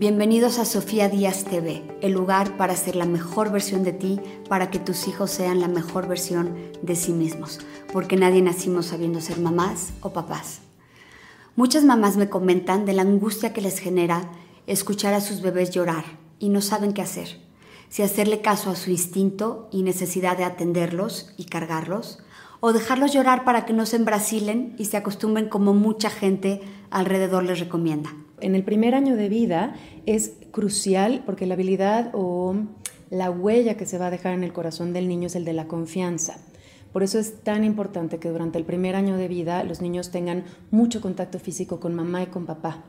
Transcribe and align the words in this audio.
Bienvenidos 0.00 0.58
a 0.58 0.64
Sofía 0.64 1.10
Díaz 1.10 1.44
TV, 1.44 1.82
el 2.00 2.12
lugar 2.12 2.56
para 2.56 2.74
ser 2.74 2.96
la 2.96 3.04
mejor 3.04 3.52
versión 3.52 3.84
de 3.84 3.92
ti, 3.92 4.18
para 4.48 4.70
que 4.70 4.78
tus 4.78 5.06
hijos 5.06 5.30
sean 5.30 5.60
la 5.60 5.68
mejor 5.68 6.08
versión 6.08 6.56
de 6.80 6.96
sí 6.96 7.12
mismos, 7.12 7.58
porque 7.92 8.16
nadie 8.16 8.40
nacimos 8.40 8.86
sabiendo 8.86 9.20
ser 9.20 9.38
mamás 9.38 9.92
o 10.00 10.14
papás. 10.14 10.60
Muchas 11.54 11.84
mamás 11.84 12.16
me 12.16 12.30
comentan 12.30 12.86
de 12.86 12.94
la 12.94 13.02
angustia 13.02 13.52
que 13.52 13.60
les 13.60 13.78
genera 13.78 14.22
escuchar 14.66 15.12
a 15.12 15.20
sus 15.20 15.42
bebés 15.42 15.70
llorar 15.70 16.06
y 16.38 16.48
no 16.48 16.62
saben 16.62 16.94
qué 16.94 17.02
hacer. 17.02 17.38
Si 17.90 18.02
hacerle 18.02 18.40
caso 18.40 18.70
a 18.70 18.76
su 18.76 18.90
instinto 18.90 19.68
y 19.70 19.82
necesidad 19.82 20.38
de 20.38 20.44
atenderlos 20.44 21.34
y 21.36 21.44
cargarlos, 21.44 22.20
o 22.60 22.72
dejarlos 22.72 23.12
llorar 23.12 23.44
para 23.44 23.66
que 23.66 23.74
no 23.74 23.84
se 23.84 23.96
embrasilen 23.96 24.74
y 24.78 24.86
se 24.86 24.96
acostumbren 24.96 25.50
como 25.50 25.74
mucha 25.74 26.08
gente 26.08 26.62
alrededor 26.90 27.44
les 27.44 27.60
recomienda. 27.60 28.14
En 28.40 28.54
el 28.54 28.62
primer 28.62 28.94
año 28.94 29.16
de 29.16 29.28
vida 29.28 29.74
es 30.06 30.34
crucial 30.50 31.22
porque 31.26 31.46
la 31.46 31.54
habilidad 31.54 32.10
o 32.12 32.56
la 33.10 33.30
huella 33.30 33.76
que 33.76 33.86
se 33.86 33.98
va 33.98 34.06
a 34.06 34.10
dejar 34.10 34.34
en 34.34 34.44
el 34.44 34.52
corazón 34.52 34.92
del 34.92 35.08
niño 35.08 35.26
es 35.26 35.36
el 35.36 35.44
de 35.44 35.52
la 35.52 35.66
confianza. 35.66 36.38
Por 36.92 37.02
eso 37.02 37.18
es 37.18 37.42
tan 37.42 37.64
importante 37.64 38.18
que 38.18 38.30
durante 38.30 38.58
el 38.58 38.64
primer 38.64 38.96
año 38.96 39.16
de 39.16 39.28
vida 39.28 39.62
los 39.64 39.80
niños 39.80 40.10
tengan 40.10 40.44
mucho 40.70 41.00
contacto 41.00 41.38
físico 41.38 41.78
con 41.78 41.94
mamá 41.94 42.22
y 42.22 42.26
con 42.26 42.46
papá. 42.46 42.84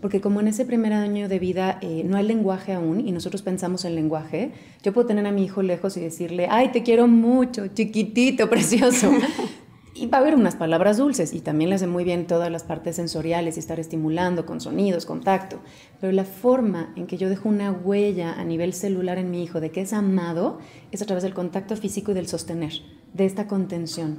Porque 0.00 0.20
como 0.20 0.40
en 0.40 0.48
ese 0.48 0.64
primer 0.64 0.92
año 0.92 1.28
de 1.28 1.38
vida 1.38 1.78
eh, 1.82 2.04
no 2.04 2.16
hay 2.16 2.26
lenguaje 2.26 2.72
aún 2.72 3.06
y 3.06 3.10
nosotros 3.10 3.42
pensamos 3.42 3.84
en 3.84 3.96
lenguaje, 3.96 4.52
yo 4.82 4.92
puedo 4.92 5.08
tener 5.08 5.26
a 5.26 5.32
mi 5.32 5.44
hijo 5.44 5.62
lejos 5.62 5.96
y 5.96 6.00
decirle, 6.00 6.46
ay, 6.48 6.68
te 6.68 6.82
quiero 6.82 7.08
mucho, 7.08 7.66
chiquitito, 7.68 8.48
precioso. 8.48 9.10
y 9.98 10.06
va 10.06 10.18
a 10.18 10.20
haber 10.20 10.34
unas 10.34 10.54
palabras 10.54 10.96
dulces 10.96 11.32
y 11.34 11.40
también 11.40 11.70
le 11.70 11.76
hace 11.76 11.86
muy 11.86 12.04
bien 12.04 12.26
todas 12.26 12.50
las 12.50 12.62
partes 12.62 12.96
sensoriales 12.96 13.56
y 13.56 13.60
estar 13.60 13.80
estimulando 13.80 14.46
con 14.46 14.60
sonidos, 14.60 15.06
contacto. 15.06 15.60
Pero 16.00 16.12
la 16.12 16.24
forma 16.24 16.92
en 16.96 17.06
que 17.06 17.18
yo 17.18 17.28
dejo 17.28 17.48
una 17.48 17.72
huella 17.72 18.34
a 18.34 18.44
nivel 18.44 18.72
celular 18.72 19.18
en 19.18 19.30
mi 19.30 19.42
hijo 19.42 19.60
de 19.60 19.70
que 19.70 19.80
es 19.80 19.92
amado 19.92 20.58
es 20.92 21.02
a 21.02 21.06
través 21.06 21.24
del 21.24 21.34
contacto 21.34 21.76
físico 21.76 22.12
y 22.12 22.14
del 22.14 22.28
sostener, 22.28 22.72
de 23.12 23.26
esta 23.26 23.48
contención. 23.48 24.18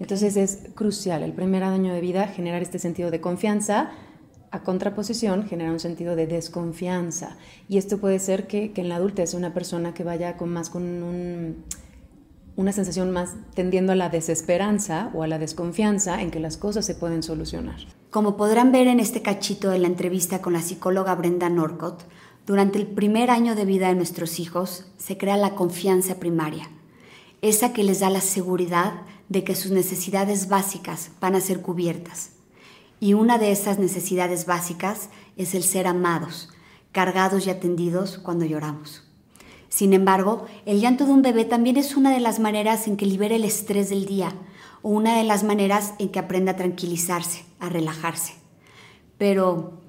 Entonces 0.00 0.36
es 0.36 0.70
crucial 0.74 1.22
el 1.22 1.32
primer 1.32 1.62
año 1.62 1.92
de 1.92 2.00
vida 2.00 2.26
generar 2.26 2.62
este 2.62 2.78
sentido 2.78 3.10
de 3.10 3.20
confianza, 3.20 3.90
a 4.50 4.62
contraposición 4.62 5.46
genera 5.46 5.72
un 5.72 5.80
sentido 5.80 6.16
de 6.16 6.26
desconfianza. 6.26 7.36
Y 7.68 7.78
esto 7.78 7.98
puede 7.98 8.18
ser 8.18 8.46
que, 8.46 8.72
que 8.72 8.82
en 8.82 8.88
la 8.88 8.96
adultez 8.96 9.34
una 9.34 9.54
persona 9.54 9.94
que 9.94 10.04
vaya 10.04 10.36
con 10.36 10.50
más 10.50 10.68
con 10.70 10.82
un, 10.82 11.64
una 12.56 12.72
sensación 12.72 13.10
más 13.10 13.30
tendiendo 13.54 13.92
a 13.92 13.96
la 13.96 14.08
desesperanza 14.08 15.10
o 15.14 15.22
a 15.22 15.26
la 15.26 15.38
desconfianza 15.38 16.20
en 16.20 16.30
que 16.30 16.40
las 16.40 16.56
cosas 16.56 16.84
se 16.84 16.94
pueden 16.94 17.22
solucionar. 17.22 17.76
Como 18.10 18.36
podrán 18.36 18.72
ver 18.72 18.86
en 18.86 19.00
este 19.00 19.22
cachito 19.22 19.70
de 19.70 19.78
la 19.78 19.86
entrevista 19.86 20.42
con 20.42 20.52
la 20.52 20.62
psicóloga 20.62 21.14
Brenda 21.14 21.48
Norcott, 21.48 22.04
durante 22.46 22.78
el 22.78 22.86
primer 22.86 23.30
año 23.30 23.54
de 23.54 23.64
vida 23.64 23.88
de 23.88 23.94
nuestros 23.94 24.40
hijos 24.40 24.86
se 24.98 25.16
crea 25.16 25.36
la 25.36 25.54
confianza 25.54 26.16
primaria, 26.16 26.68
esa 27.40 27.72
que 27.72 27.84
les 27.84 28.00
da 28.00 28.10
la 28.10 28.20
seguridad 28.20 28.92
de 29.28 29.44
que 29.44 29.54
sus 29.54 29.70
necesidades 29.70 30.48
básicas 30.48 31.10
van 31.20 31.34
a 31.34 31.40
ser 31.40 31.62
cubiertas 31.62 32.32
y 33.02 33.14
una 33.14 33.36
de 33.36 33.50
esas 33.50 33.80
necesidades 33.80 34.46
básicas 34.46 35.08
es 35.36 35.56
el 35.56 35.64
ser 35.64 35.88
amados, 35.88 36.50
cargados 36.92 37.48
y 37.48 37.50
atendidos 37.50 38.18
cuando 38.18 38.44
lloramos. 38.44 39.02
Sin 39.72 39.94
embargo, 39.94 40.44
el 40.66 40.82
llanto 40.82 41.06
de 41.06 41.12
un 41.12 41.22
bebé 41.22 41.46
también 41.46 41.78
es 41.78 41.96
una 41.96 42.12
de 42.12 42.20
las 42.20 42.40
maneras 42.40 42.86
en 42.86 42.98
que 42.98 43.06
libera 43.06 43.36
el 43.36 43.44
estrés 43.46 43.88
del 43.88 44.04
día 44.04 44.34
o 44.82 44.90
una 44.90 45.16
de 45.16 45.24
las 45.24 45.44
maneras 45.44 45.94
en 45.98 46.10
que 46.10 46.18
aprende 46.18 46.50
a 46.50 46.56
tranquilizarse, 46.56 47.46
a 47.58 47.70
relajarse. 47.70 48.34
Pero, 49.16 49.80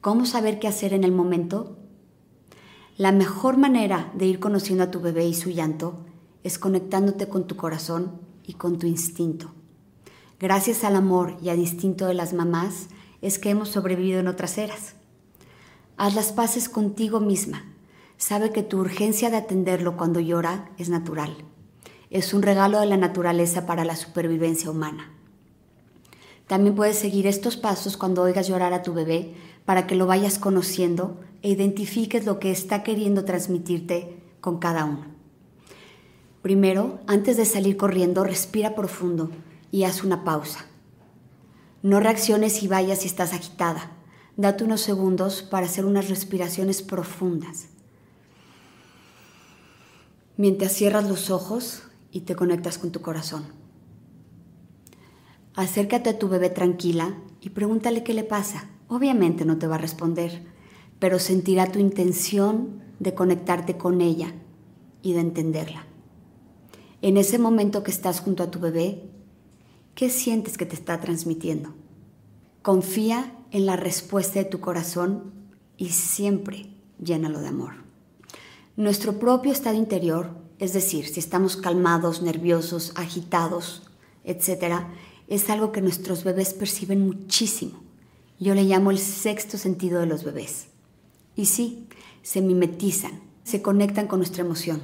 ¿cómo 0.00 0.26
saber 0.26 0.60
qué 0.60 0.68
hacer 0.68 0.94
en 0.94 1.02
el 1.02 1.10
momento? 1.10 1.76
La 2.96 3.10
mejor 3.10 3.56
manera 3.56 4.12
de 4.14 4.26
ir 4.26 4.38
conociendo 4.38 4.84
a 4.84 4.92
tu 4.92 5.00
bebé 5.00 5.26
y 5.26 5.34
su 5.34 5.50
llanto 5.50 6.06
es 6.44 6.56
conectándote 6.56 7.26
con 7.26 7.48
tu 7.48 7.56
corazón 7.56 8.20
y 8.46 8.52
con 8.52 8.78
tu 8.78 8.86
instinto. 8.86 9.50
Gracias 10.38 10.84
al 10.84 10.94
amor 10.94 11.36
y 11.42 11.48
a 11.48 11.56
distinto 11.56 12.06
de 12.06 12.14
las 12.14 12.32
mamás 12.32 12.86
es 13.22 13.40
que 13.40 13.50
hemos 13.50 13.70
sobrevivido 13.70 14.20
en 14.20 14.28
otras 14.28 14.56
eras. 14.56 14.94
Haz 15.96 16.14
las 16.14 16.30
paces 16.30 16.68
contigo 16.68 17.18
misma. 17.18 17.71
Sabe 18.22 18.52
que 18.52 18.62
tu 18.62 18.78
urgencia 18.78 19.30
de 19.30 19.36
atenderlo 19.36 19.96
cuando 19.96 20.20
llora 20.20 20.70
es 20.78 20.88
natural. 20.88 21.34
Es 22.08 22.32
un 22.32 22.42
regalo 22.42 22.78
de 22.78 22.86
la 22.86 22.96
naturaleza 22.96 23.66
para 23.66 23.84
la 23.84 23.96
supervivencia 23.96 24.70
humana. 24.70 25.10
También 26.46 26.76
puedes 26.76 26.96
seguir 26.96 27.26
estos 27.26 27.56
pasos 27.56 27.96
cuando 27.96 28.22
oigas 28.22 28.46
llorar 28.46 28.74
a 28.74 28.84
tu 28.84 28.94
bebé 28.94 29.34
para 29.64 29.88
que 29.88 29.96
lo 29.96 30.06
vayas 30.06 30.38
conociendo 30.38 31.18
e 31.42 31.50
identifiques 31.50 32.24
lo 32.24 32.38
que 32.38 32.52
está 32.52 32.84
queriendo 32.84 33.24
transmitirte 33.24 34.22
con 34.40 34.60
cada 34.60 34.84
uno. 34.84 35.06
Primero, 36.42 37.00
antes 37.08 37.36
de 37.36 37.44
salir 37.44 37.76
corriendo, 37.76 38.22
respira 38.22 38.76
profundo 38.76 39.32
y 39.72 39.82
haz 39.82 40.04
una 40.04 40.22
pausa. 40.22 40.66
No 41.82 41.98
reacciones 41.98 42.62
y 42.62 42.68
vayas 42.68 43.00
si 43.00 43.08
estás 43.08 43.32
agitada. 43.32 43.90
Date 44.36 44.62
unos 44.62 44.80
segundos 44.80 45.42
para 45.42 45.66
hacer 45.66 45.84
unas 45.84 46.08
respiraciones 46.08 46.82
profundas. 46.82 47.71
Mientras 50.36 50.72
cierras 50.72 51.08
los 51.08 51.30
ojos 51.30 51.82
y 52.10 52.20
te 52.20 52.34
conectas 52.36 52.78
con 52.78 52.90
tu 52.90 53.00
corazón. 53.00 53.44
Acércate 55.54 56.10
a 56.10 56.18
tu 56.18 56.28
bebé 56.28 56.50
tranquila 56.50 57.18
y 57.40 57.50
pregúntale 57.50 58.02
qué 58.02 58.14
le 58.14 58.24
pasa. 58.24 58.70
Obviamente 58.88 59.44
no 59.44 59.58
te 59.58 59.66
va 59.66 59.74
a 59.74 59.78
responder, 59.78 60.42
pero 60.98 61.18
sentirá 61.18 61.70
tu 61.70 61.78
intención 61.78 62.82
de 62.98 63.14
conectarte 63.14 63.76
con 63.76 64.00
ella 64.00 64.32
y 65.02 65.12
de 65.12 65.20
entenderla. 65.20 65.86
En 67.02 67.16
ese 67.16 67.38
momento 67.38 67.82
que 67.82 67.90
estás 67.90 68.20
junto 68.20 68.42
a 68.42 68.50
tu 68.50 68.60
bebé, 68.60 69.12
¿Qué 69.94 70.08
sientes 70.08 70.56
que 70.56 70.64
te 70.64 70.74
está 70.74 71.00
transmitiendo? 71.00 71.74
Confía 72.62 73.36
en 73.50 73.66
la 73.66 73.76
respuesta 73.76 74.38
de 74.38 74.46
tu 74.46 74.60
corazón 74.60 75.32
y 75.76 75.90
siempre 75.90 76.70
llénalo 76.98 77.40
de 77.40 77.48
amor. 77.48 77.74
Nuestro 78.76 79.18
propio 79.18 79.52
estado 79.52 79.76
interior, 79.76 80.30
es 80.58 80.72
decir, 80.72 81.06
si 81.06 81.20
estamos 81.20 81.58
calmados, 81.58 82.22
nerviosos, 82.22 82.92
agitados, 82.94 83.82
etc., 84.24 84.86
es 85.28 85.50
algo 85.50 85.72
que 85.72 85.82
nuestros 85.82 86.24
bebés 86.24 86.54
perciben 86.54 87.04
muchísimo. 87.04 87.82
Yo 88.40 88.54
le 88.54 88.64
llamo 88.64 88.90
el 88.90 88.98
sexto 88.98 89.58
sentido 89.58 90.00
de 90.00 90.06
los 90.06 90.24
bebés. 90.24 90.68
Y 91.36 91.46
sí, 91.46 91.86
se 92.22 92.40
mimetizan, 92.40 93.20
se 93.44 93.60
conectan 93.60 94.06
con 94.06 94.20
nuestra 94.20 94.42
emoción. 94.42 94.80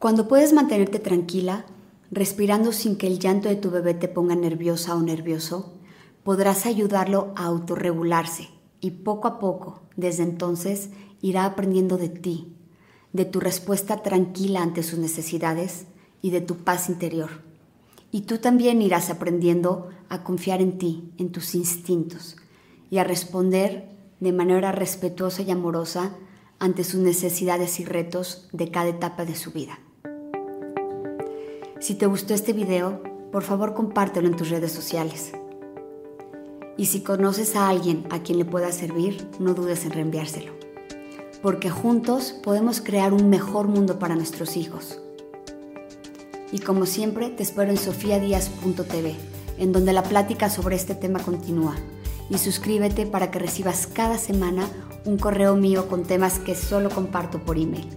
Cuando 0.00 0.26
puedes 0.26 0.52
mantenerte 0.52 0.98
tranquila, 0.98 1.66
respirando 2.10 2.72
sin 2.72 2.96
que 2.96 3.06
el 3.06 3.20
llanto 3.20 3.48
de 3.48 3.56
tu 3.56 3.70
bebé 3.70 3.94
te 3.94 4.08
ponga 4.08 4.34
nerviosa 4.34 4.96
o 4.96 5.00
nervioso, 5.00 5.78
podrás 6.24 6.66
ayudarlo 6.66 7.32
a 7.36 7.44
autorregularse 7.44 8.48
y 8.80 8.90
poco 8.90 9.28
a 9.28 9.38
poco, 9.38 9.82
desde 9.94 10.24
entonces, 10.24 10.90
irá 11.22 11.44
aprendiendo 11.44 11.96
de 11.96 12.08
ti, 12.08 12.56
de 13.12 13.24
tu 13.24 13.40
respuesta 13.40 14.02
tranquila 14.02 14.62
ante 14.62 14.82
sus 14.82 14.98
necesidades 14.98 15.86
y 16.22 16.30
de 16.30 16.40
tu 16.40 16.56
paz 16.56 16.88
interior. 16.88 17.30
Y 18.12 18.22
tú 18.22 18.38
también 18.38 18.82
irás 18.82 19.10
aprendiendo 19.10 19.88
a 20.08 20.22
confiar 20.22 20.60
en 20.60 20.78
ti, 20.78 21.12
en 21.18 21.30
tus 21.30 21.54
instintos, 21.54 22.36
y 22.90 22.98
a 22.98 23.04
responder 23.04 23.88
de 24.18 24.32
manera 24.32 24.72
respetuosa 24.72 25.42
y 25.42 25.50
amorosa 25.50 26.16
ante 26.58 26.84
sus 26.84 27.00
necesidades 27.00 27.80
y 27.80 27.84
retos 27.84 28.48
de 28.52 28.70
cada 28.70 28.88
etapa 28.88 29.24
de 29.24 29.34
su 29.34 29.52
vida. 29.52 29.78
Si 31.80 31.94
te 31.94 32.06
gustó 32.06 32.34
este 32.34 32.52
video, 32.52 33.02
por 33.32 33.42
favor 33.42 33.74
compártelo 33.74 34.28
en 34.28 34.36
tus 34.36 34.50
redes 34.50 34.72
sociales. 34.72 35.32
Y 36.76 36.86
si 36.86 37.02
conoces 37.02 37.56
a 37.56 37.68
alguien 37.68 38.06
a 38.10 38.22
quien 38.22 38.38
le 38.38 38.44
pueda 38.44 38.72
servir, 38.72 39.26
no 39.38 39.54
dudes 39.54 39.84
en 39.84 39.92
reenviárselo. 39.92 40.69
Porque 41.42 41.70
juntos 41.70 42.34
podemos 42.42 42.80
crear 42.80 43.14
un 43.14 43.30
mejor 43.30 43.66
mundo 43.66 43.98
para 43.98 44.14
nuestros 44.14 44.56
hijos. 44.56 44.98
Y 46.52 46.58
como 46.58 46.84
siempre, 46.84 47.30
te 47.30 47.42
espero 47.42 47.70
en 47.70 47.78
sofiadias.tv, 47.78 49.16
en 49.58 49.72
donde 49.72 49.92
la 49.92 50.02
plática 50.02 50.50
sobre 50.50 50.76
este 50.76 50.94
tema 50.94 51.20
continúa. 51.20 51.76
Y 52.28 52.38
suscríbete 52.38 53.06
para 53.06 53.30
que 53.30 53.38
recibas 53.38 53.86
cada 53.86 54.18
semana 54.18 54.68
un 55.04 55.16
correo 55.16 55.56
mío 55.56 55.88
con 55.88 56.02
temas 56.02 56.38
que 56.38 56.54
solo 56.54 56.90
comparto 56.90 57.38
por 57.38 57.56
email. 57.56 57.88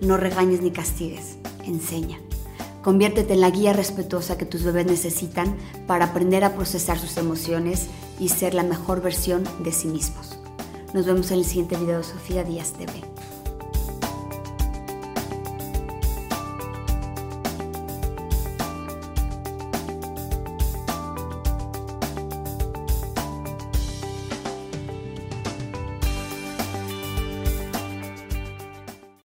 No 0.00 0.16
regañes 0.16 0.60
ni 0.60 0.70
castigues, 0.70 1.36
enseña. 1.64 2.18
Conviértete 2.82 3.34
en 3.34 3.40
la 3.40 3.50
guía 3.50 3.72
respetuosa 3.72 4.36
que 4.36 4.44
tus 4.44 4.64
bebés 4.64 4.86
necesitan 4.86 5.56
para 5.86 6.06
aprender 6.06 6.44
a 6.44 6.54
procesar 6.54 6.98
sus 6.98 7.16
emociones 7.16 7.86
y 8.18 8.28
ser 8.28 8.54
la 8.54 8.64
mejor 8.64 9.00
versión 9.00 9.44
de 9.62 9.72
sí 9.72 9.86
mismos. 9.86 10.41
Nos 10.92 11.06
vemos 11.06 11.30
en 11.30 11.38
el 11.38 11.44
siguiente 11.46 11.76
video 11.76 11.98
de 11.98 12.04
Sofía 12.04 12.44
Díaz 12.44 12.74
TV. 12.74 12.92